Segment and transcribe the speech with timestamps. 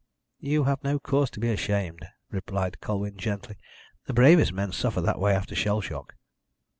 [0.39, 3.59] "You have no cause to be ashamed," replied Colwyn gently.
[4.07, 6.15] "The bravest men suffer that way after shell shock."